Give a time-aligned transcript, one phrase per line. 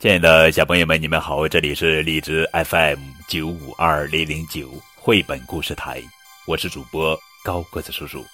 [0.00, 6.02] 亲爱的小朋友们，你们好，这里是荔枝 FM 九五二零零九绘本故事台，
[6.46, 8.24] 我是主播高个子叔叔，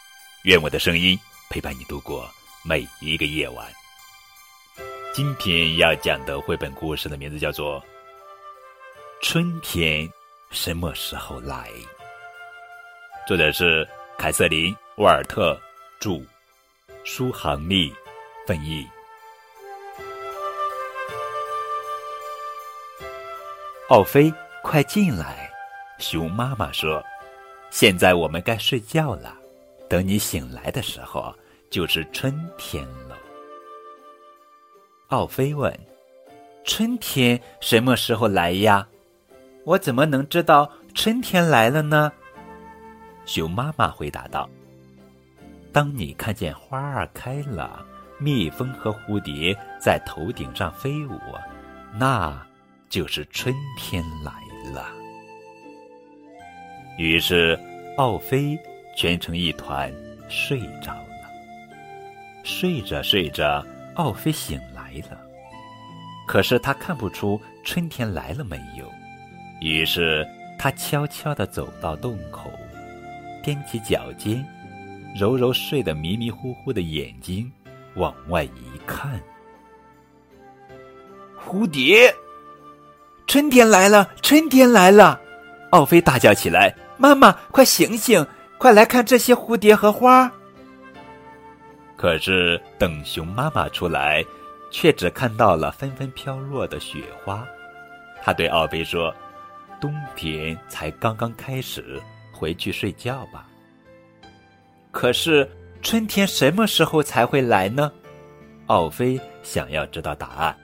[0.44, 1.18] 愿我的声音
[1.50, 2.30] 陪伴你度过
[2.64, 3.66] 每一个夜晚。
[5.12, 7.80] 今天要讲的绘本故事的名字叫做
[9.20, 10.08] 《春天
[10.52, 11.68] 什么时候来》，
[13.26, 13.84] 作者是
[14.16, 15.60] 凯瑟琳·沃尔特
[15.98, 16.22] 著，
[17.02, 17.92] 舒航丽
[18.46, 18.86] 翻译。
[23.88, 25.48] 奥菲，快进来！
[26.00, 27.00] 熊妈妈说
[27.70, 29.32] ：“现在我们该睡觉了，
[29.88, 31.32] 等你醒来的时候，
[31.70, 33.16] 就是春天了。”
[35.10, 35.72] 奥菲问
[36.66, 38.88] ：“春天什么时候来呀？
[39.64, 42.10] 我怎么能知道春天来了呢？”
[43.24, 44.50] 熊妈妈回答道
[45.72, 47.86] ：“当你看见花儿开了，
[48.18, 51.20] 蜜蜂和蝴蝶在头顶上飞舞，
[51.96, 52.44] 那……”
[52.88, 54.32] 就是春天来
[54.72, 54.88] 了。
[56.98, 57.58] 于是，
[57.96, 58.58] 奥菲
[58.96, 59.92] 蜷成一团
[60.28, 61.30] 睡着了。
[62.42, 63.64] 睡着睡着，
[63.96, 65.20] 奥菲醒来了。
[66.26, 68.90] 可是他看不出春天来了没有。
[69.60, 70.26] 于是
[70.58, 72.50] 他悄悄地走到洞口，
[73.44, 74.44] 踮起脚尖，
[75.14, 77.50] 揉揉睡得迷迷糊糊的眼睛，
[77.94, 79.20] 往外一看，
[81.38, 82.14] 蝴蝶。
[83.36, 85.20] 春天来了，春天来了！
[85.68, 90.32] 奥菲大叫起来：“妈妈，快醒醒，快来看这些蝴蝶和花！”
[91.98, 94.24] 可是等熊妈妈出来，
[94.70, 97.46] 却只看到了纷纷飘落的雪花。
[98.22, 99.14] 他对奥菲说
[99.78, 102.00] ：“冬天才刚刚开始，
[102.32, 103.46] 回去睡觉吧。”
[104.90, 105.46] 可是
[105.82, 107.92] 春天什么时候才会来呢？
[108.68, 110.56] 奥菲想要知道答案。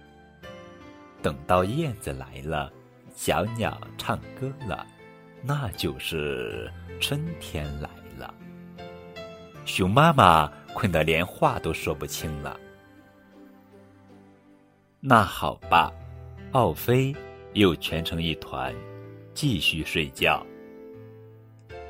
[1.23, 2.73] 等到燕子来了，
[3.15, 4.84] 小鸟唱歌了，
[5.42, 6.70] 那就是
[7.01, 8.34] 春天来了。
[9.64, 12.58] 熊妈妈困得连话都说不清了。
[14.98, 15.92] 那好吧，
[16.51, 17.14] 奥菲
[17.52, 18.75] 又蜷成一团，
[19.33, 20.45] 继续睡觉。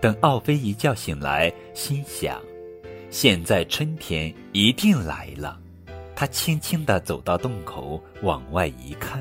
[0.01, 2.39] 等奥菲一觉醒来，心想：
[3.09, 5.62] 现在春天一定来了。
[6.23, 9.21] 他轻轻地走到洞口，往外一看，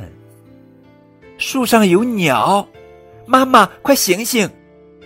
[1.40, 2.68] 树上有鸟。
[3.26, 4.48] 妈妈，快醒醒！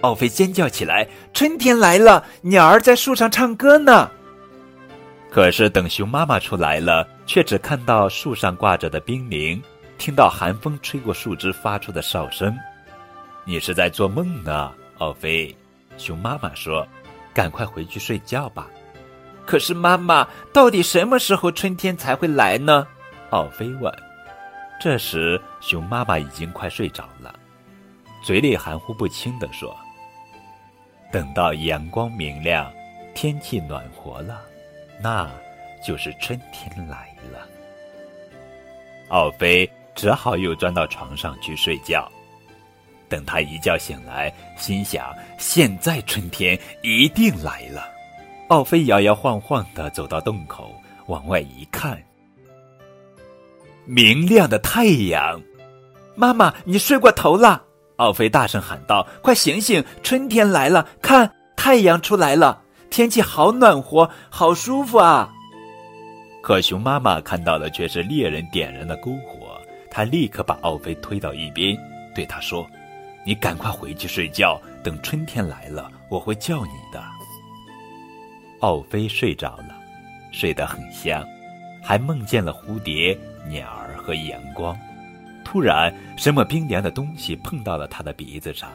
[0.02, 4.12] 奥菲尖叫起来：“春天来了，鸟儿在树上唱歌呢。”
[5.32, 9.64] 可是等熊妈妈出来了，却只看到树上挂着的冰凌，
[9.98, 12.54] 听到寒风吹过树枝发出的哨声。
[13.46, 15.56] 你是在做梦呢，奥菲。
[15.96, 16.86] 熊妈妈说
[17.34, 18.68] ：“赶快回去睡觉吧。”
[19.46, 22.88] 可是妈妈，到底什么时候春天才会来呢？
[23.30, 23.94] 奥菲问。
[24.82, 27.34] 这时，熊妈妈已经快睡着了，
[28.24, 29.76] 嘴里含糊不清地说
[31.12, 32.72] ：“等到阳光明亮，
[33.14, 34.42] 天气暖和了，
[35.02, 35.30] 那
[35.86, 37.48] 就是春天来了。”
[39.10, 42.12] 奥菲只好又钻到床上去睡觉。
[43.08, 47.95] 等他一觉醒来，心想：现在春天一定来了。
[48.48, 50.72] 奥菲摇摇晃晃的走到洞口，
[51.08, 52.00] 往外一看，
[53.86, 55.42] 明亮的太阳。
[56.14, 57.64] 妈妈，你睡过头了！
[57.96, 60.88] 奥菲大声喊道：“快醒醒，春天来了！
[61.02, 62.62] 看，太阳出来了，
[62.92, 65.34] 天气好暖和，好舒服啊！”
[66.44, 71.76] 可熊妈妈看到的却是猎人点燃的篝火，她立刻把奥菲推到一边，
[72.14, 72.68] 对他说
[73.26, 77.04] ：“你赶快回去睡觉，等春天来了，我会叫你的。”
[78.62, 79.76] 奥菲睡着了，
[80.32, 81.24] 睡得很香，
[81.84, 83.18] 还梦见了蝴蝶、
[83.48, 84.78] 鸟儿和阳光。
[85.44, 88.72] 突然，什么冰凉的东西碰到了他的鼻子上，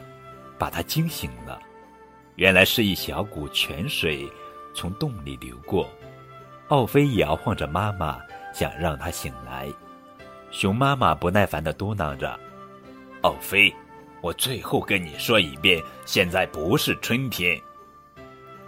[0.57, 1.59] 把他惊醒了。
[2.35, 4.27] 原来是一小股泉水
[4.73, 5.89] 从洞里流过。
[6.69, 8.19] 奥菲摇晃着妈妈，
[8.53, 9.67] 想让他醒来。
[10.51, 12.39] 熊妈妈不耐烦地嘟囔着
[13.21, 13.73] ：“奥菲，
[14.21, 17.59] 我最后跟你说一遍，现在不是春天。”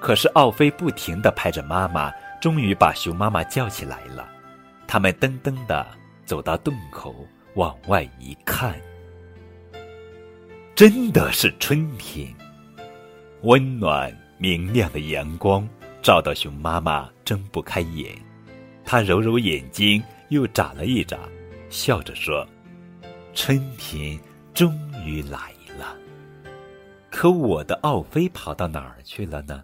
[0.04, 2.12] 可是奥菲不停地拍着妈妈，
[2.42, 4.30] 终于把熊妈妈叫起来了。
[4.86, 5.88] 他们噔噔地
[6.26, 7.16] 走到洞口，
[7.56, 8.76] 往外一看，
[10.76, 12.28] 真的是春天。
[13.44, 15.66] 温暖明亮的阳光
[16.02, 18.14] 照到熊妈妈睁不开眼，
[18.84, 21.18] 她揉揉眼睛，又眨了一眨，
[21.70, 22.46] 笑着说
[23.34, 24.20] ：“春天
[24.54, 25.96] 终于来了。”
[27.10, 29.64] 可我的奥菲跑到哪儿去了呢？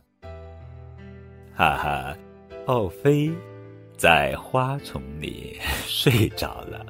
[1.60, 2.18] 哈哈，
[2.68, 3.30] 奥菲
[3.98, 6.86] 在花丛里 睡着了。